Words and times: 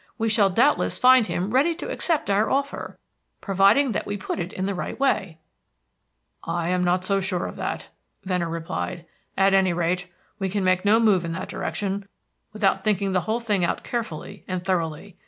We 0.17 0.29
shall 0.29 0.49
doubtless 0.49 0.97
find 0.97 1.27
him 1.27 1.51
ready 1.51 1.75
to 1.75 1.91
accept 1.91 2.31
our 2.31 2.49
offer, 2.49 2.97
provided 3.39 3.93
that 3.93 4.07
we 4.07 4.17
put 4.17 4.39
it 4.39 4.51
in 4.51 4.65
the 4.65 4.73
right 4.73 4.99
way." 4.99 5.37
"I 6.43 6.69
am 6.69 6.83
not 6.83 7.05
so 7.05 7.21
sure 7.21 7.45
of 7.45 7.55
that," 7.57 7.89
Venner 8.23 8.49
replied. 8.49 9.05
"At 9.37 9.53
any 9.53 9.73
rate, 9.73 10.11
we 10.39 10.49
can 10.49 10.63
make 10.63 10.83
no 10.85 10.99
move 10.99 11.23
in 11.23 11.33
that 11.33 11.49
direction 11.49 12.07
without 12.51 12.83
thinking 12.83 13.11
the 13.11 13.21
whole 13.21 13.39
thing 13.39 13.63
out 13.63 13.83
carefully 13.83 14.43
and 14.47 14.65
thoroughly. 14.65 15.17